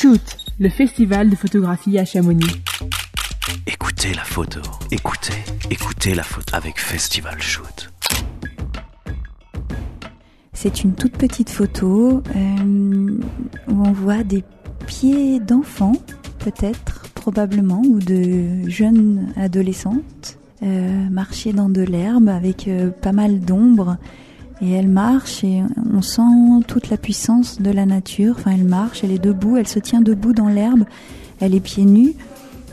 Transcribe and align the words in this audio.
Shoot, 0.00 0.38
le 0.58 0.70
festival 0.70 1.28
de 1.28 1.36
photographie 1.36 1.98
à 1.98 2.06
Chamonix. 2.06 2.62
Écoutez 3.66 4.14
la 4.14 4.24
photo. 4.24 4.60
Écoutez, 4.90 5.34
écoutez 5.70 6.14
la 6.14 6.22
photo 6.22 6.56
avec 6.56 6.80
Festival 6.80 7.38
Shoot. 7.38 7.92
C'est 10.54 10.84
une 10.84 10.94
toute 10.94 11.18
petite 11.18 11.50
photo 11.50 12.22
euh, 12.34 13.20
où 13.68 13.86
on 13.86 13.92
voit 13.92 14.22
des 14.22 14.42
pieds 14.86 15.38
d'enfants, 15.38 15.96
peut-être, 16.38 17.02
probablement, 17.14 17.82
ou 17.82 17.98
de 17.98 18.66
jeunes 18.70 19.34
adolescentes, 19.36 20.38
euh, 20.62 21.10
marcher 21.10 21.52
dans 21.52 21.68
de 21.68 21.82
l'herbe 21.82 22.30
avec 22.30 22.68
euh, 22.68 22.88
pas 22.88 23.12
mal 23.12 23.40
d'ombre. 23.40 23.98
Et 24.62 24.72
elle 24.72 24.88
marche 24.88 25.42
et 25.42 25.62
on 25.92 26.02
sent 26.02 26.22
toute 26.66 26.90
la 26.90 26.96
puissance 26.96 27.60
de 27.60 27.70
la 27.70 27.86
nature. 27.86 28.34
Enfin, 28.38 28.52
elle 28.52 28.64
marche, 28.64 29.02
elle 29.04 29.12
est 29.12 29.22
debout, 29.22 29.56
elle 29.56 29.68
se 29.68 29.78
tient 29.78 30.02
debout 30.02 30.34
dans 30.34 30.48
l'herbe, 30.48 30.84
elle 31.40 31.54
est 31.54 31.60
pieds 31.60 31.84
nus, 31.86 32.14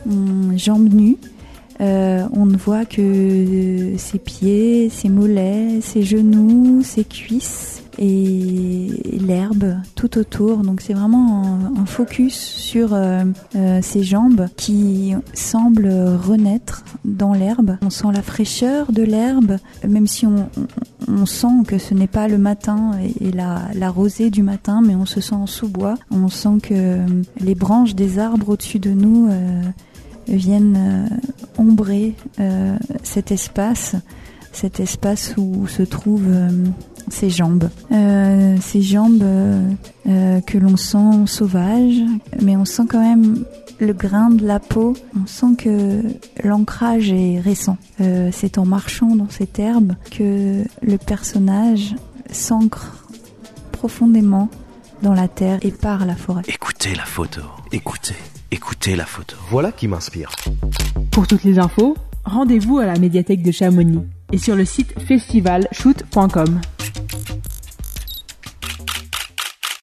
hum, 0.10 0.54
jambes 0.58 0.94
nues. 0.94 1.18
Euh, 1.80 2.28
on 2.34 2.46
ne 2.46 2.58
voit 2.58 2.86
que 2.86 3.94
ses 3.98 4.18
pieds, 4.18 4.90
ses 4.90 5.10
mollets, 5.10 5.80
ses 5.82 6.02
genoux, 6.02 6.82
ses 6.84 7.04
cuisses 7.04 7.84
et 8.00 8.67
l'herbe 9.04 9.78
tout 9.96 10.18
autour. 10.18 10.58
Donc 10.58 10.82
c'est 10.82 10.94
vraiment 10.94 11.60
un, 11.78 11.86
focus 11.86 12.36
sur 12.36 12.94
euh, 12.94 13.24
euh, 13.56 13.82
ses 13.82 14.04
jambes 14.04 14.48
qui 14.58 15.14
semblent 15.34 15.88
renaître 15.88 16.84
dans 17.06 17.34
l'herbe. 17.34 17.78
On 17.82 17.90
sent 17.90 18.08
la 18.14 18.22
fraîcheur 18.22 18.92
de 18.92 19.04
l'herbe, 19.04 19.58
même 19.88 20.08
si 20.08 20.26
on, 20.26 21.26
sent 21.26 21.64
que 21.68 21.78
ce 21.78 21.94
n'est 21.94 22.08
pas 22.08 22.28
le 22.28 22.38
matin 22.38 22.92
et, 23.22 23.32
la, 23.32 23.62
la 23.74 23.90
rosée 23.90 24.30
du 24.30 24.44
matin, 24.44 24.82
mais 24.86 24.96
on 24.96 25.06
se 25.06 25.22
sent 25.22 25.36
en 25.36 25.48
sous-bois. 25.48 25.96
On 26.12 26.28
sent 26.28 26.60
que 26.64 27.00
les 27.40 27.56
branches 27.56 27.96
des 27.96 28.20
arbres 28.20 28.50
au-dessus 28.50 28.80
de 28.80 28.92
nous 28.92 29.30
euh, 29.30 29.62
viennent 30.28 31.08
euh, 31.12 31.62
ombrer 31.62 32.16
euh, 32.40 32.78
cet 33.04 33.32
espace, 33.32 33.96
cet 34.58 34.80
espace 34.80 35.36
où 35.38 35.68
se 35.68 35.84
trouvent 35.84 36.24
euh, 36.28 36.50
ses 37.10 37.30
jambes. 37.30 37.70
Euh, 37.92 38.58
ces 38.60 38.82
jambes 38.82 39.22
euh, 39.22 39.70
euh, 40.08 40.42
que 40.42 40.58
l'on 40.58 40.78
sent 40.78 41.28
sauvages, 41.28 42.02
mais 42.42 42.58
on 42.58 42.66
sent 42.66 42.84
quand 42.90 43.00
même 43.00 43.46
le 43.80 43.94
grain 43.94 44.32
de 44.32 44.46
la 44.48 44.60
peau. 44.60 44.96
On 45.16 45.28
sent 45.28 45.56
que 45.60 46.02
l'ancrage 46.44 47.12
est 47.12 47.40
récent. 47.40 47.78
Euh, 48.02 48.32
C'est 48.34 48.58
en 48.58 48.66
marchant 48.66 49.16
dans 49.16 49.30
cette 49.30 49.60
herbe 49.60 49.94
que 50.10 50.64
le 50.82 50.98
personnage 50.98 51.96
s'ancre 52.32 53.06
profondément 53.72 54.50
dans 55.04 55.14
la 55.14 55.28
terre 55.28 55.60
et 55.62 55.72
par 55.72 56.08
la 56.08 56.16
forêt. 56.16 56.42
Écoutez 56.48 56.96
la 56.96 57.06
photo. 57.06 57.42
Écoutez, 57.72 58.16
écoutez 58.50 58.96
la 58.96 59.06
photo. 59.06 59.36
Voilà 59.52 59.72
qui 59.72 59.88
m'inspire. 59.88 60.32
Pour 61.12 61.28
toutes 61.28 61.44
les 61.44 61.60
infos, 61.60 61.96
rendez-vous 62.26 62.80
à 62.80 62.88
la 62.88 62.98
médiathèque 62.98 63.44
de 63.44 63.52
Chamonix 63.52 64.00
et 64.32 64.38
sur 64.38 64.56
le 64.56 64.66
site 64.66 64.94
festivalshoot.com. 65.00 66.62